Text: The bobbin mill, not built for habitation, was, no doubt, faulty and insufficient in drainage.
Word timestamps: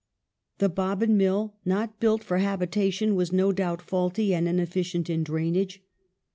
The 0.57 0.67
bobbin 0.67 1.15
mill, 1.15 1.53
not 1.63 1.99
built 1.99 2.23
for 2.23 2.39
habitation, 2.39 3.13
was, 3.13 3.31
no 3.31 3.51
doubt, 3.51 3.83
faulty 3.83 4.33
and 4.33 4.47
insufficient 4.47 5.11
in 5.11 5.23
drainage. 5.23 5.79